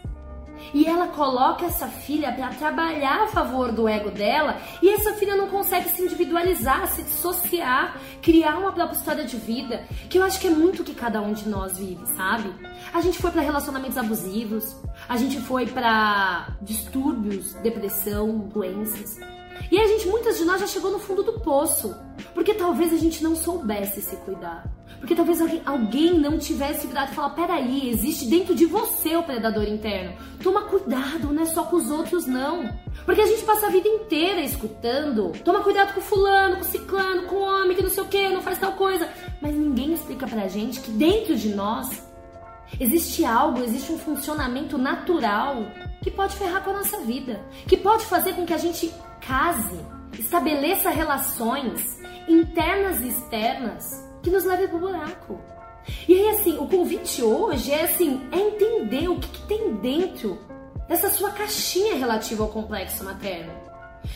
e 0.75 0.87
ela 0.87 1.09
coloca 1.09 1.67
essa 1.67 1.89
filha 1.89 2.33
para 2.33 2.49
trabalhar 2.51 3.25
a 3.25 3.27
favor 3.29 3.73
do 3.73 3.89
ego 3.89 4.11
dela 4.11 4.61
e 4.81 4.89
essa 4.89 5.15
filha 5.15 5.37
não 5.37 5.49
consegue 5.49 5.89
se 5.91 6.03
individualizar, 6.03 6.87
se 6.89 7.03
dissociar, 7.03 7.99
criar 8.21 8.59
uma 8.59 8.73
própria 8.73 8.97
história 8.97 9.25
de 9.25 9.37
vida, 9.37 9.85
que 10.09 10.19
eu 10.19 10.23
acho 10.23 10.41
que 10.41 10.47
é 10.47 10.51
muito 10.51 10.85
que 10.85 10.95
cada 10.95 11.21
um 11.21 11.33
de 11.33 11.49
nós 11.49 11.79
vive, 11.79 12.07
sabe? 12.17 12.53
A 12.93 13.01
gente 13.01 13.19
foi 13.19 13.31
para 13.31 13.43
relacionamentos 13.43 13.97
abusivos, 13.97 14.77
a 15.09 15.17
gente 15.17 15.41
foi 15.41 15.67
para 15.67 16.57
distúrbios, 16.61 17.55
depressão, 17.55 18.39
doenças. 18.39 19.19
E 19.71 19.79
a 19.79 19.87
gente, 19.87 20.09
muitas 20.09 20.39
de 20.39 20.45
nós 20.45 20.61
já 20.61 20.67
chegou 20.67 20.91
no 20.91 20.99
fundo 20.99 21.23
do 21.23 21.41
poço, 21.41 21.95
porque 22.35 22.55
talvez 22.55 22.93
a 22.93 22.97
gente 22.97 23.23
não 23.23 23.35
soubesse 23.35 24.03
se 24.03 24.17
cuidar. 24.17 24.65
Porque 25.03 25.17
talvez 25.17 25.41
alguém, 25.67 26.17
não 26.17 26.39
tivesse 26.39 26.87
virado 26.87 27.11
e 27.11 27.15
falar: 27.17 27.31
peraí, 27.31 27.91
existe 27.91 28.25
dentro 28.27 28.55
de 28.55 28.65
você 28.67 29.17
o 29.17 29.25
predador 29.25 29.65
interno. 29.65 30.15
Toma 30.41 30.63
cuidado, 30.63 31.33
não 31.33 31.43
é 31.43 31.47
só 31.47 31.65
com 31.65 31.75
os 31.75 31.91
outros, 31.91 32.25
não. 32.25 32.73
Porque 33.05 33.21
a 33.21 33.27
gente 33.27 33.43
passa 33.43 33.67
a 33.67 33.71
vida 33.71 33.89
inteira 33.89 34.41
escutando: 34.41 35.33
toma 35.45 35.61
cuidado 35.61 35.93
com 35.93 36.01
fulano, 36.01 36.59
com 36.59 36.63
ciclano, 36.63 37.25
com 37.25 37.35
homem 37.35 37.77
que 37.77 37.83
não 37.83 37.91
sei 37.91 38.05
o 38.05 38.07
que, 38.07 38.29
não 38.29 38.41
faz 38.41 38.61
tal 38.61 38.75
coisa. 38.75 39.09
Mas 39.41 39.53
ninguém 39.57 39.93
explica 39.93 40.25
pra 40.25 40.47
gente 40.47 40.79
que 40.79 40.93
dentro 40.93 41.35
de 41.35 41.49
nós 41.49 42.07
existe 42.79 43.25
algo, 43.25 43.61
existe 43.65 43.91
um 43.91 43.99
funcionamento 43.99 44.79
natural 44.79 45.67
que 46.01 46.13
pode 46.13 46.37
ferrar 46.37 46.63
com 46.63 46.71
a 46.71 46.75
nossa 46.75 46.99
vida, 47.01 47.41
que 47.67 47.77
pode 47.77 48.05
fazer 48.05 48.35
com 48.35 48.47
que 48.47 48.55
a 48.55 48.59
gente 48.59 48.95
case, 49.21 49.81
estabeleça 50.17 50.91
relações 50.91 52.02
internas 52.29 53.01
e 53.01 53.09
externas 53.09 54.09
que 54.23 54.31
nos 54.31 54.45
leve 54.45 54.69
pro 54.69 54.79
buraco. 54.79 55.41
E 56.09 56.15
aí, 56.15 56.29
assim, 56.31 56.57
o 56.59 56.67
convite 56.67 57.23
hoje 57.23 57.73
é 57.73 57.85
assim, 57.85 58.29
é 58.31 58.39
entender 58.39 59.09
o 59.09 59.19
que, 59.19 59.29
que 59.29 59.47
tem 59.47 59.75
dentro 59.77 60.39
dessa 60.89 61.11
sua 61.11 61.31
caixinha 61.31 61.97
relativa 61.97 62.43
ao 62.43 62.51
complexo 62.51 63.05
materno. 63.05 63.72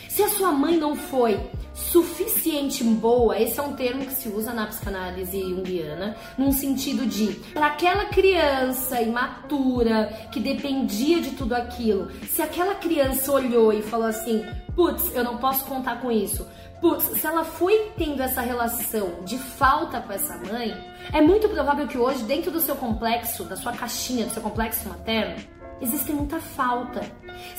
Se 0.09 0.23
a 0.23 0.29
sua 0.29 0.51
mãe 0.51 0.77
não 0.77 0.95
foi 0.95 1.39
suficiente 1.73 2.83
boa, 2.83 3.39
esse 3.39 3.59
é 3.59 3.63
um 3.63 3.73
termo 3.73 4.05
que 4.05 4.13
se 4.13 4.29
usa 4.29 4.51
na 4.51 4.65
psicanálise 4.65 5.39
junguiana, 5.41 6.15
num 6.37 6.51
sentido 6.51 7.05
de 7.05 7.27
para 7.53 7.67
aquela 7.67 8.05
criança 8.05 8.99
imatura 9.01 10.07
que 10.31 10.39
dependia 10.39 11.21
de 11.21 11.31
tudo 11.31 11.53
aquilo, 11.53 12.11
se 12.27 12.41
aquela 12.41 12.75
criança 12.75 13.31
olhou 13.31 13.71
e 13.71 13.81
falou 13.81 14.07
assim: 14.07 14.43
"Putz, 14.75 15.15
eu 15.15 15.23
não 15.23 15.37
posso 15.37 15.65
contar 15.65 16.01
com 16.01 16.11
isso", 16.11 16.47
Putz, 16.79 17.05
se 17.19 17.25
ela 17.25 17.43
foi 17.43 17.91
tendo 17.97 18.21
essa 18.21 18.41
relação 18.41 19.23
de 19.25 19.37
falta 19.37 19.99
com 19.99 20.13
essa 20.13 20.37
mãe, 20.37 20.75
é 21.11 21.19
muito 21.21 21.49
provável 21.49 21.87
que 21.87 21.97
hoje, 21.97 22.23
dentro 22.23 22.51
do 22.51 22.59
seu 22.59 22.75
complexo, 22.75 23.43
da 23.43 23.55
sua 23.55 23.71
caixinha, 23.71 24.25
do 24.25 24.33
seu 24.33 24.43
complexo 24.43 24.87
materno, 24.87 25.43
existe 25.81 26.11
muita 26.11 26.39
falta. 26.39 27.01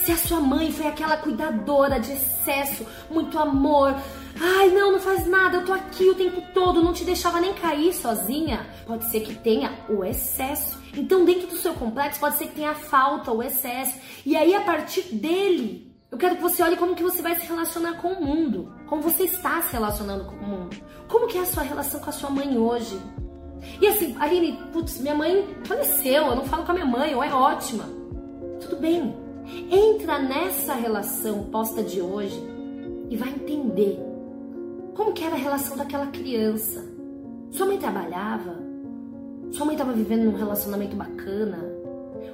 Se 0.05 0.13
a 0.13 0.17
sua 0.17 0.41
mãe 0.41 0.73
foi 0.73 0.87
aquela 0.87 1.17
cuidadora 1.17 2.01
de 2.01 2.13
excesso, 2.13 2.87
muito 3.11 3.39
amor, 3.39 3.95
ai 4.41 4.69
não, 4.71 4.93
não 4.93 5.01
faz 5.01 5.27
nada, 5.27 5.59
eu 5.59 5.65
tô 5.65 5.73
aqui 5.73 6.09
o 6.09 6.15
tempo 6.15 6.43
todo, 6.53 6.83
não 6.83 6.93
te 6.93 7.05
deixava 7.05 7.41
nem 7.41 7.55
cair 7.55 7.93
sozinha, 7.93 8.67
pode 8.87 9.05
ser 9.07 9.21
que 9.21 9.35
tenha 9.35 9.73
o 9.89 10.05
excesso. 10.05 10.79
Então, 10.97 11.25
dentro 11.25 11.47
do 11.47 11.57
seu 11.57 11.75
complexo, 11.75 12.19
pode 12.19 12.37
ser 12.37 12.47
que 12.47 12.57
tenha 12.57 12.71
a 12.71 12.75
falta, 12.75 13.31
o 13.31 13.43
excesso. 13.43 13.97
E 14.27 14.37
aí, 14.37 14.55
a 14.55 14.63
partir 14.63 15.15
dele, 15.15 15.95
eu 16.11 16.19
quero 16.19 16.37
que 16.37 16.43
você 16.43 16.63
olhe 16.63 16.77
como 16.77 16.97
que 16.97 17.03
você 17.03 17.23
vai 17.23 17.37
se 17.37 17.47
relacionar 17.47 17.95
com 17.95 18.09
o 18.09 18.25
mundo, 18.25 18.73
como 18.87 19.03
você 19.03 19.25
está 19.25 19.61
se 19.63 19.75
relacionando 19.75 20.25
com 20.25 20.37
o 20.37 20.49
mundo. 20.49 20.77
Como 21.07 21.27
que 21.27 21.39
é 21.39 21.43
a 21.43 21.47
sua 21.47 21.63
relação 21.63 22.01
com 22.01 22.11
a 22.11 22.13
sua 22.13 22.31
mãe 22.31 22.57
hoje? 22.59 22.99
E 23.81 23.87
assim, 23.87 24.17
Aline, 24.19 24.59
putz, 24.73 24.99
minha 25.01 25.15
mãe 25.15 25.47
faleceu, 25.65 26.27
eu 26.27 26.37
não 26.37 26.45
falo 26.45 26.65
com 26.65 26.73
a 26.73 26.75
minha 26.75 26.87
mãe, 26.87 27.15
ou 27.15 27.23
é 27.23 27.33
ótima. 27.33 27.85
Tudo 28.69 28.83
bem. 28.83 29.17
Entra 29.71 30.19
nessa 30.19 30.75
relação 30.75 31.45
posta 31.45 31.83
de 31.83 32.03
hoje 32.03 32.39
e 33.09 33.17
vai 33.17 33.31
entender 33.31 33.99
como 34.95 35.15
que 35.15 35.25
era 35.25 35.37
a 35.37 35.39
relação 35.39 35.75
daquela 35.75 36.09
criança. 36.09 36.85
Sua 37.51 37.65
mãe 37.65 37.79
trabalhava? 37.79 38.59
Sua 39.53 39.65
mãe 39.65 39.75
estava 39.75 39.95
vivendo 39.95 40.25
num 40.25 40.37
relacionamento 40.37 40.95
bacana? 40.95 41.59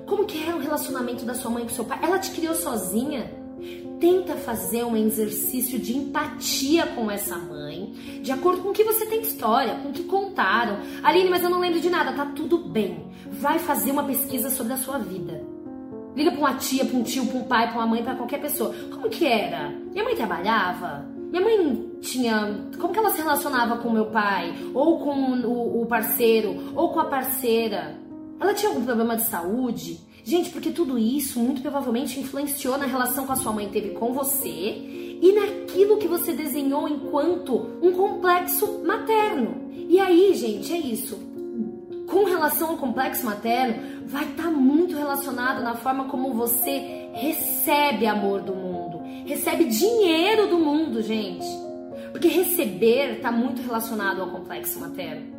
Como 0.07 0.25
que 0.25 0.43
era 0.43 0.57
o 0.57 0.59
relacionamento 0.59 1.25
da 1.25 1.35
sua 1.35 1.53
mãe 1.53 1.63
com 1.63 1.69
seu 1.71 1.85
pai? 1.85 2.01
Ela 2.03 2.19
te 2.19 2.33
criou 2.33 2.55
sozinha? 2.55 3.33
Tenta 4.01 4.35
fazer 4.35 4.83
um 4.85 4.97
exercício 4.97 5.79
de 5.79 5.97
empatia 5.97 6.85
com 6.89 7.09
essa 7.09 7.39
mãe, 7.39 7.95
de 8.23 8.33
acordo 8.33 8.61
com 8.61 8.71
o 8.71 8.75
que 8.75 8.83
você 8.83 9.07
tem 9.07 9.23
história, 9.23 9.77
com 9.77 9.91
o 9.91 9.93
que 9.93 10.03
contaram. 10.03 10.79
Aline, 11.01 11.31
mas 11.31 11.45
eu 11.45 11.49
não 11.49 11.61
lembro 11.61 11.81
de 11.81 11.89
nada, 11.89 12.13
tá 12.13 12.27
tudo 12.27 12.59
bem. 12.59 13.07
Vai 13.31 13.61
fazer 13.61 13.93
uma 13.93 14.03
pesquisa 14.03 14.51
sobre 14.51 14.73
a 14.73 14.77
sua 14.77 14.99
vida. 14.99 15.44
Liga 16.15 16.31
pra 16.31 16.41
uma 16.41 16.55
tia, 16.55 16.85
pra 16.85 16.97
um 16.97 17.03
tio, 17.03 17.27
pra 17.27 17.39
um 17.39 17.45
pai, 17.45 17.69
pra 17.69 17.79
uma 17.79 17.87
mãe, 17.87 18.03
pra 18.03 18.15
qualquer 18.15 18.41
pessoa. 18.41 18.75
Como 18.91 19.09
que 19.09 19.27
era? 19.27 19.69
Minha 19.69 20.05
mãe 20.05 20.15
trabalhava? 20.15 21.05
Minha 21.31 21.43
mãe 21.43 21.91
tinha. 22.01 22.69
Como 22.79 22.93
que 22.93 22.99
ela 22.99 23.11
se 23.11 23.21
relacionava 23.21 23.79
com 23.79 23.91
meu 23.91 24.07
pai? 24.07 24.55
Ou 24.73 24.99
com 25.01 25.13
o, 25.13 25.83
o 25.83 25.87
parceiro? 25.87 26.73
Ou 26.77 26.91
com 26.91 27.01
a 27.01 27.07
parceira? 27.07 27.99
Ela 28.39 28.55
tinha 28.55 28.71
algum 28.71 28.85
problema 28.85 29.17
de 29.17 29.23
saúde? 29.23 29.99
Gente, 30.23 30.51
porque 30.51 30.71
tudo 30.71 30.97
isso 30.97 31.39
muito 31.39 31.61
provavelmente 31.61 32.19
influenciou 32.19 32.79
na 32.79 32.87
relação 32.87 33.27
que 33.27 33.33
a 33.33 33.37
sua 33.37 33.53
mãe 33.53 33.69
teve 33.69 33.91
com 33.91 34.13
você 34.13 34.49
e 34.49 35.33
naquilo 35.33 35.99
que 35.99 36.09
você 36.09 36.33
desenhou 36.33 36.89
enquanto 36.89 37.79
um 37.83 37.93
complexo 37.93 38.83
materno. 38.85 39.71
E 39.73 40.01
aí, 40.01 40.33
gente, 40.35 40.73
é 40.73 40.79
isso. 40.79 41.34
Com 42.07 42.25
relação 42.25 42.71
ao 42.71 42.77
complexo 42.77 43.25
materno, 43.25 44.07
vai 44.07 44.25
estar 44.25 44.45
tá 44.45 44.51
muito 44.51 44.97
relacionado 44.97 45.63
na 45.63 45.75
forma 45.75 46.05
como 46.05 46.35
você 46.35 47.09
recebe 47.15 48.07
amor 48.07 48.43
do 48.43 48.55
mundo, 48.55 49.01
recebe 49.25 49.65
dinheiro 49.65 50.49
do 50.49 50.59
mundo, 50.59 51.03
gente. 51.03 51.47
Porque 52.13 52.29
receber 52.29 53.17
está 53.17 53.33
muito 53.33 53.63
relacionado 53.63 54.21
ao 54.21 54.31
complexo 54.31 54.79
materno. 54.79 55.35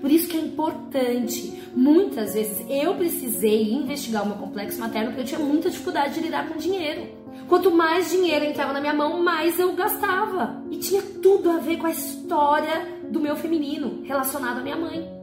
Por 0.00 0.10
isso 0.10 0.28
que 0.28 0.36
é 0.36 0.40
importante. 0.40 1.60
Muitas 1.74 2.34
vezes 2.34 2.64
eu 2.68 2.94
precisei 2.94 3.72
investigar 3.72 4.22
o 4.22 4.26
meu 4.26 4.36
complexo 4.36 4.78
materno 4.78 5.08
porque 5.08 5.22
eu 5.22 5.26
tinha 5.26 5.40
muita 5.40 5.70
dificuldade 5.70 6.14
de 6.14 6.20
lidar 6.20 6.48
com 6.48 6.56
dinheiro. 6.56 7.08
Quanto 7.48 7.70
mais 7.70 8.10
dinheiro 8.10 8.44
entrava 8.44 8.72
na 8.72 8.80
minha 8.80 8.94
mão, 8.94 9.22
mais 9.22 9.58
eu 9.58 9.72
gastava. 9.72 10.62
E 10.70 10.78
tinha 10.78 11.02
tudo 11.02 11.50
a 11.50 11.58
ver 11.58 11.78
com 11.78 11.86
a 11.86 11.90
história 11.90 13.00
do 13.10 13.18
meu 13.18 13.36
feminino 13.36 14.02
relacionado 14.04 14.58
à 14.58 14.62
minha 14.62 14.76
mãe. 14.76 15.21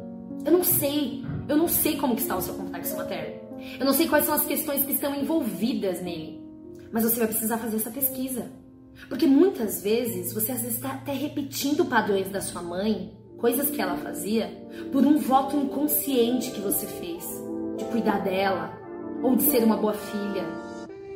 Eu 0.49 0.53
não 0.57 0.63
sei, 0.63 1.23
eu 1.47 1.55
não 1.55 1.67
sei 1.67 1.95
como 1.95 2.15
está 2.15 2.35
o 2.35 2.41
seu 2.41 2.55
complexo 2.55 2.97
materno. 2.97 3.35
Eu 3.79 3.85
não 3.85 3.93
sei 3.93 4.07
quais 4.07 4.25
são 4.25 4.33
as 4.33 4.43
questões 4.45 4.83
que 4.83 4.93
estão 4.93 5.13
envolvidas 5.13 6.01
nele. 6.01 6.41
Mas 6.91 7.03
você 7.03 7.19
vai 7.19 7.27
precisar 7.27 7.59
fazer 7.59 7.75
essa 7.75 7.91
pesquisa. 7.91 8.51
Porque 9.07 9.27
muitas 9.27 9.83
vezes 9.83 10.33
você 10.33 10.51
às 10.51 10.61
vezes 10.61 10.77
está 10.77 10.93
até 10.93 11.13
repetindo 11.13 11.85
padrões 11.85 12.31
da 12.31 12.41
sua 12.41 12.63
mãe 12.63 13.15
coisas 13.37 13.69
que 13.69 13.79
ela 13.79 13.95
fazia, 13.97 14.47
por 14.91 15.05
um 15.05 15.19
voto 15.19 15.55
inconsciente 15.55 16.49
que 16.49 16.59
você 16.59 16.87
fez, 16.87 17.23
de 17.77 17.85
cuidar 17.85 18.23
dela, 18.23 18.73
ou 19.21 19.35
de 19.35 19.43
ser 19.43 19.63
uma 19.63 19.77
boa 19.77 19.93
filha, 19.93 20.45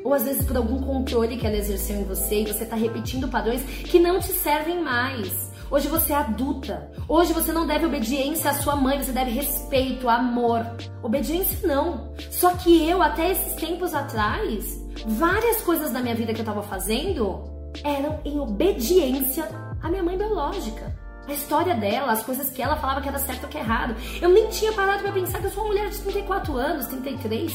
ou 0.03 0.13
às 0.13 0.23
vezes 0.23 0.45
por 0.45 0.55
algum 0.55 0.79
controle 0.79 1.37
que 1.37 1.45
ela 1.47 1.57
exerceu 1.57 1.97
em 1.97 2.03
você 2.03 2.41
e 2.41 2.45
você 2.45 2.65
está 2.65 2.75
repetindo 2.75 3.27
padrões 3.27 3.63
que 3.63 3.99
não 3.99 4.19
te 4.19 4.31
servem 4.31 4.81
mais. 4.81 5.51
Hoje 5.71 5.87
você 5.87 6.13
é 6.13 6.17
adulta. 6.17 6.91
Hoje 7.07 7.33
você 7.33 7.51
não 7.51 7.65
deve 7.65 7.85
obediência 7.85 8.51
à 8.51 8.53
sua 8.53 8.75
mãe, 8.75 9.01
você 9.01 9.11
deve 9.11 9.31
respeito, 9.31 10.09
amor. 10.09 10.65
Obediência 11.01 11.67
não. 11.67 12.13
Só 12.29 12.51
que 12.51 12.87
eu, 12.87 13.01
até 13.01 13.31
esses 13.31 13.53
tempos 13.55 13.93
atrás, 13.93 14.79
várias 15.05 15.61
coisas 15.61 15.91
da 15.91 15.99
minha 15.99 16.15
vida 16.15 16.33
que 16.33 16.39
eu 16.39 16.43
estava 16.43 16.63
fazendo 16.63 17.43
eram 17.83 18.19
em 18.23 18.39
obediência 18.39 19.47
à 19.81 19.89
minha 19.89 20.03
mãe 20.03 20.17
biológica 20.17 21.03
a 21.27 21.33
história 21.33 21.73
dela, 21.75 22.11
as 22.11 22.23
coisas 22.23 22.49
que 22.49 22.61
ela 22.61 22.75
falava 22.75 23.01
que 23.01 23.07
era 23.07 23.19
certo 23.19 23.43
ou 23.43 23.49
que 23.49 23.57
é 23.57 23.61
errado. 23.61 23.95
Eu 24.21 24.29
nem 24.29 24.49
tinha 24.49 24.73
parado 24.73 25.03
para 25.03 25.11
pensar 25.11 25.39
que 25.39 25.45
eu 25.45 25.51
sou 25.51 25.63
uma 25.63 25.69
mulher 25.69 25.89
de 25.89 25.97
34 25.99 26.57
anos, 26.57 26.87
33, 26.87 27.53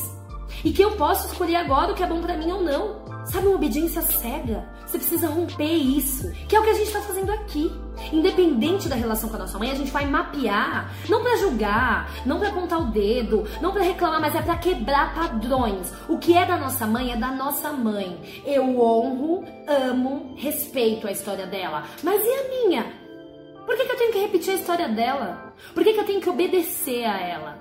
e 0.65 0.73
que 0.73 0.83
eu 0.83 0.93
posso 0.93 1.27
escolher 1.29 1.57
agora 1.57 1.93
o 1.93 1.95
que 1.95 2.03
é 2.03 2.07
bom 2.07 2.21
para 2.21 2.37
mim 2.37 2.51
ou 2.51 2.63
não. 2.63 3.09
Sabe, 3.25 3.47
uma 3.47 3.57
obediência 3.57 4.01
cega. 4.01 4.67
Você 4.87 4.97
precisa 4.97 5.29
romper 5.29 5.75
isso, 5.75 6.33
que 6.49 6.57
é 6.57 6.61
o 6.61 6.63
que 6.63 6.71
a 6.71 6.75
gente 6.75 6.87
está 6.87 7.03
fazendo 7.03 7.31
aqui. 7.31 7.71
Independente 8.11 8.89
da 8.89 8.97
relação 8.97 9.29
com 9.29 9.37
a 9.37 9.41
nossa 9.41 9.59
mãe, 9.59 9.71
a 9.71 9.75
gente 9.75 9.91
vai 9.91 10.07
mapear, 10.07 10.95
não 11.11 11.23
para 11.23 11.37
julgar, 11.37 12.11
não 12.25 12.39
para 12.39 12.49
apontar 12.49 12.81
o 12.81 12.91
dedo, 12.91 13.47
não 13.61 13.73
para 13.73 13.83
reclamar, 13.83 14.19
mas 14.19 14.35
é 14.35 14.41
para 14.41 14.57
quebrar 14.57 15.15
padrões. 15.15 15.93
O 16.09 16.17
que 16.17 16.35
é 16.35 16.47
da 16.47 16.57
nossa 16.57 16.87
mãe 16.87 17.13
é 17.13 17.17
da 17.17 17.31
nossa 17.31 17.71
mãe. 17.71 18.43
Eu 18.47 18.81
honro, 18.81 19.45
amo, 19.67 20.33
respeito 20.37 21.07
a 21.07 21.13
história 21.13 21.47
dela. 21.47 21.85
Mas 22.03 22.25
e 22.25 22.31
a 22.31 22.49
minha? 22.49 22.93
Por 23.67 23.77
que, 23.77 23.85
que 23.85 23.93
eu 23.93 23.99
tenho 23.99 24.13
que 24.13 24.21
repetir 24.21 24.55
a 24.55 24.57
história 24.57 24.89
dela? 24.89 25.53
Por 25.75 25.85
que, 25.85 25.93
que 25.93 26.01
eu 26.01 26.07
tenho 26.07 26.21
que 26.23 26.31
obedecer 26.31 27.05
a 27.05 27.21
ela? 27.21 27.59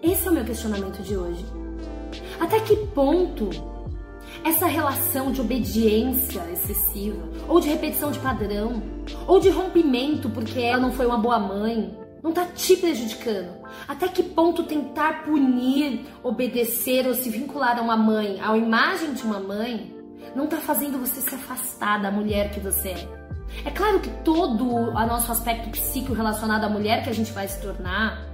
Esse 0.00 0.28
é 0.28 0.30
o 0.30 0.34
meu 0.34 0.44
questionamento 0.44 1.02
de 1.02 1.16
hoje. 1.16 1.63
Até 2.40 2.60
que 2.60 2.76
ponto 2.88 3.50
essa 4.44 4.66
relação 4.66 5.32
de 5.32 5.40
obediência 5.40 6.42
excessiva, 6.52 7.22
ou 7.48 7.60
de 7.60 7.68
repetição 7.68 8.10
de 8.10 8.18
padrão, 8.18 8.82
ou 9.26 9.40
de 9.40 9.48
rompimento 9.48 10.28
porque 10.28 10.60
ela 10.60 10.80
não 10.80 10.92
foi 10.92 11.06
uma 11.06 11.16
boa 11.18 11.38
mãe, 11.38 11.96
não 12.22 12.32
tá 12.32 12.44
te 12.44 12.76
prejudicando? 12.76 13.64
Até 13.86 14.08
que 14.08 14.22
ponto 14.22 14.64
tentar 14.64 15.24
punir, 15.24 16.06
obedecer 16.22 17.06
ou 17.06 17.14
se 17.14 17.30
vincular 17.30 17.78
a 17.78 17.82
uma 17.82 17.96
mãe, 17.96 18.38
à 18.40 18.56
imagem 18.56 19.14
de 19.14 19.22
uma 19.22 19.40
mãe, 19.40 19.94
não 20.34 20.46
tá 20.46 20.56
fazendo 20.58 20.98
você 20.98 21.20
se 21.20 21.34
afastar 21.34 22.02
da 22.02 22.10
mulher 22.10 22.50
que 22.50 22.60
você 22.60 22.90
é? 22.90 23.24
É 23.64 23.70
claro 23.70 24.00
que 24.00 24.10
todo 24.24 24.66
o 24.66 25.06
nosso 25.06 25.30
aspecto 25.30 25.70
psíquico 25.70 26.12
relacionado 26.12 26.64
à 26.64 26.68
mulher 26.68 27.04
que 27.04 27.10
a 27.10 27.14
gente 27.14 27.32
vai 27.32 27.46
se 27.46 27.60
tornar, 27.60 28.26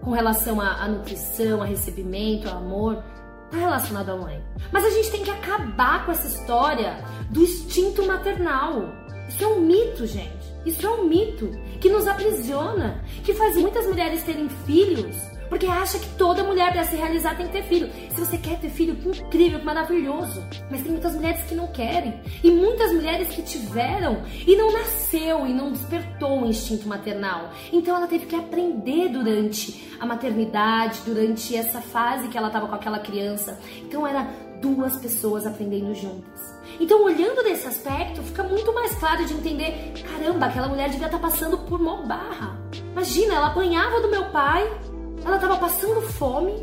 com 0.00 0.10
relação 0.12 0.60
à, 0.60 0.84
à 0.84 0.88
nutrição, 0.88 1.62
a 1.62 1.66
recebimento, 1.66 2.48
ao 2.48 2.58
amor, 2.58 3.02
tá 3.50 3.58
relacionado 3.58 4.10
à 4.10 4.16
mãe. 4.16 4.42
Mas 4.72 4.84
a 4.84 4.90
gente 4.90 5.10
tem 5.10 5.22
que 5.22 5.30
acabar 5.30 6.04
com 6.04 6.12
essa 6.12 6.26
história 6.26 7.04
do 7.30 7.42
instinto 7.42 8.06
maternal. 8.06 8.92
Isso 9.28 9.44
é 9.44 9.46
um 9.46 9.60
mito, 9.60 10.06
gente. 10.06 10.50
Isso 10.64 10.86
é 10.86 10.90
um 10.90 11.04
mito 11.04 11.50
que 11.80 11.88
nos 11.88 12.06
aprisiona, 12.06 13.02
que 13.24 13.32
faz 13.34 13.56
muitas 13.56 13.86
mulheres 13.86 14.22
terem 14.22 14.48
filhos 14.66 15.16
porque 15.50 15.66
acha 15.66 15.98
que 15.98 16.08
toda 16.10 16.44
mulher 16.44 16.72
para 16.72 16.84
se 16.84 16.94
realizar 16.94 17.36
tem 17.36 17.46
que 17.46 17.52
ter 17.52 17.64
filho. 17.64 17.90
Se 18.14 18.20
você 18.20 18.38
quer 18.38 18.58
ter 18.60 18.70
filho, 18.70 18.94
que 18.94 19.08
incrível, 19.20 19.58
que 19.58 19.66
maravilhoso. 19.66 20.42
Mas 20.70 20.80
tem 20.80 20.92
muitas 20.92 21.14
mulheres 21.14 21.42
que 21.44 21.54
não 21.56 21.66
querem. 21.66 22.22
E 22.42 22.50
muitas 22.50 22.92
mulheres 22.92 23.28
que 23.28 23.42
tiveram 23.42 24.22
e 24.46 24.54
não 24.56 24.72
nasceu 24.72 25.46
e 25.46 25.52
não 25.52 25.72
despertou 25.72 26.42
o 26.42 26.46
instinto 26.46 26.88
maternal. 26.88 27.50
Então 27.72 27.96
ela 27.96 28.06
teve 28.06 28.26
que 28.26 28.36
aprender 28.36 29.08
durante 29.08 29.90
a 29.98 30.06
maternidade, 30.06 31.00
durante 31.04 31.56
essa 31.56 31.80
fase 31.80 32.28
que 32.28 32.38
ela 32.38 32.46
estava 32.46 32.68
com 32.68 32.74
aquela 32.74 33.00
criança. 33.00 33.58
Então 33.82 34.06
era 34.06 34.22
duas 34.60 34.96
pessoas 34.98 35.46
aprendendo 35.46 35.94
juntas. 35.94 36.60
Então, 36.78 37.04
olhando 37.04 37.42
desse 37.42 37.66
aspecto, 37.66 38.22
fica 38.22 38.42
muito 38.42 38.72
mais 38.72 38.94
claro 38.94 39.24
de 39.24 39.34
entender: 39.34 39.92
caramba, 40.08 40.46
aquela 40.46 40.68
mulher 40.68 40.88
devia 40.88 41.06
estar 41.06 41.18
tá 41.18 41.28
passando 41.28 41.58
por 41.58 41.80
uma 41.80 42.02
barra. 42.02 42.56
Imagina, 42.92 43.34
ela 43.34 43.46
apanhava 43.48 44.00
do 44.00 44.08
meu 44.08 44.30
pai, 44.30 44.70
ela 45.24 45.36
estava 45.36 45.56
passando 45.56 46.00
fome 46.02 46.54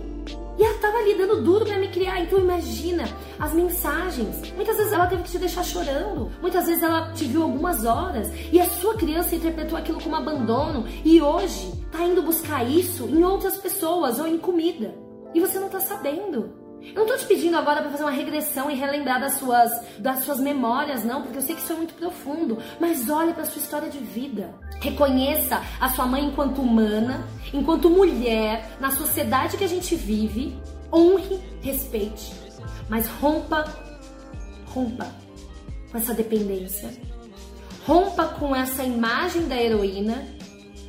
e 0.58 0.64
ela 0.64 0.74
estava 0.74 0.98
ali 0.98 1.16
dando 1.16 1.42
duro 1.42 1.66
para 1.66 1.78
me 1.78 1.88
criar. 1.88 2.20
Então 2.22 2.40
imagina 2.40 3.08
as 3.40 3.54
mensagens. 3.54 4.52
Muitas 4.56 4.78
vezes 4.78 4.92
ela 4.92 5.08
teve 5.08 5.24
que 5.24 5.32
te 5.32 5.38
deixar 5.38 5.64
chorando. 5.64 6.32
Muitas 6.42 6.66
vezes 6.66 6.82
ela 6.82 7.12
te 7.14 7.26
viu 7.26 7.44
algumas 7.44 7.86
horas 7.86 8.30
e 8.52 8.60
a 8.60 8.66
sua 8.66 8.96
criança 8.96 9.36
interpretou 9.36 9.78
aquilo 9.78 10.02
como 10.02 10.16
abandono 10.16 10.86
e 11.06 11.22
hoje 11.22 11.72
tá 11.92 12.04
indo 12.04 12.22
buscar 12.22 12.64
isso 12.68 13.06
em 13.06 13.24
outras 13.24 13.58
pessoas 13.58 14.20
ou 14.20 14.28
em 14.28 14.38
comida. 14.38 14.96
E 15.34 15.40
você 15.40 15.60
não 15.60 15.70
tá 15.70 15.80
sabendo. 15.80 16.67
Eu 16.94 17.06
não 17.06 17.08
tô 17.08 17.18
te 17.18 17.26
pedindo 17.26 17.58
agora 17.58 17.82
para 17.82 17.92
fazer 17.92 18.04
uma 18.04 18.12
regressão 18.12 18.70
e 18.70 18.76
relembrar 18.76 19.20
das 19.20 19.34
suas, 19.34 19.72
das 20.00 20.24
suas 20.24 20.40
memórias, 20.40 21.04
não, 21.04 21.22
porque 21.22 21.38
eu 21.38 21.42
sei 21.42 21.56
que 21.56 21.62
isso 21.62 21.74
é 21.74 21.76
muito 21.76 21.94
profundo. 21.94 22.58
Mas 22.80 23.10
olhe 23.10 23.34
para 23.34 23.46
sua 23.46 23.62
história 23.62 23.90
de 23.90 24.00
vida. 24.00 24.54
Reconheça 24.80 25.62
a 25.80 25.90
sua 25.90 26.06
mãe 26.06 26.26
enquanto 26.26 26.62
humana, 26.62 27.28
enquanto 27.54 27.90
mulher, 27.90 28.78
na 28.80 28.92
sociedade 28.92 29.58
que 29.58 29.64
a 29.64 29.70
gente 29.70 29.96
vive. 29.96 30.58
Honre, 30.92 31.40
respeite. 31.62 32.34
Mas 32.90 33.08
rompa, 33.08 33.66
rompa 34.68 35.08
com 35.92 35.98
essa 35.98 36.14
dependência. 36.14 36.90
Rompa 37.86 38.26
com 38.26 38.56
essa 38.56 38.84
imagem 38.84 39.48
da 39.48 39.56
heroína. 39.56 40.26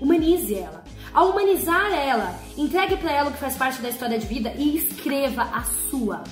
Humanize 0.01 0.55
ela. 0.55 0.78
Ao 1.13 1.31
humanizar 1.31 1.93
ela, 1.93 2.39
entregue 2.57 2.97
para 2.97 3.13
ela 3.13 3.31
o 3.31 3.33
que 3.33 3.39
faz 3.39 3.57
parte 3.57 3.81
da 3.81 3.89
história 3.89 4.19
de 4.19 4.27
vida 4.27 4.53
e 4.57 4.77
escreva 4.77 5.43
a 5.43 5.63
sua. 5.91 6.23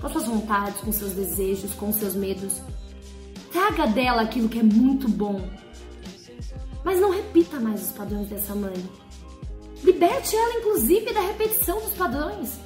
Com 0.00 0.08
suas 0.08 0.26
vontades, 0.26 0.80
com 0.80 0.92
seus 0.92 1.12
desejos, 1.12 1.74
com 1.74 1.92
seus 1.92 2.14
medos. 2.14 2.60
Traga 3.52 3.86
dela 3.86 4.22
aquilo 4.22 4.48
que 4.48 4.58
é 4.58 4.62
muito 4.62 5.08
bom. 5.08 5.48
Mas 6.84 7.00
não 7.00 7.10
repita 7.10 7.58
mais 7.58 7.82
os 7.82 7.92
padrões 7.92 8.28
dessa 8.28 8.54
mãe. 8.54 8.74
Liberte 9.82 10.36
ela, 10.36 10.58
inclusive, 10.58 11.12
da 11.12 11.20
repetição 11.20 11.80
dos 11.80 11.94
padrões. 11.94 12.58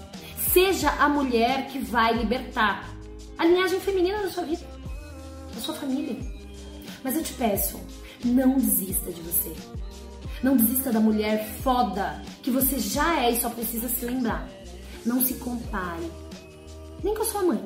Seja 0.52 0.90
a 0.90 1.08
mulher 1.08 1.68
que 1.68 1.78
vai 1.78 2.14
libertar 2.14 2.88
a 3.36 3.44
linhagem 3.44 3.78
feminina 3.80 4.22
da 4.22 4.30
sua 4.30 4.44
vida, 4.44 4.66
da 5.54 5.60
sua 5.60 5.74
família. 5.74 6.16
Mas 7.04 7.16
eu 7.16 7.22
te 7.22 7.32
peço, 7.34 7.80
não 8.24 8.56
desista 8.56 9.12
de 9.12 9.20
você. 9.20 9.54
Não 10.42 10.56
desista 10.56 10.92
da 10.92 11.00
mulher 11.00 11.48
foda 11.62 12.22
que 12.42 12.50
você 12.50 12.78
já 12.78 13.24
é 13.24 13.32
e 13.32 13.40
só 13.40 13.50
precisa 13.50 13.88
se 13.88 14.04
lembrar. 14.04 14.48
Não 15.04 15.24
se 15.24 15.34
compare. 15.34 16.10
Nem 17.02 17.14
com 17.14 17.22
a 17.22 17.26
sua 17.26 17.42
mãe. 17.42 17.64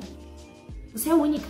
Você 0.93 1.09
é 1.09 1.13
única. 1.13 1.47